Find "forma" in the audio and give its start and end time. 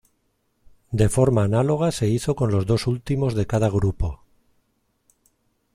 1.09-1.43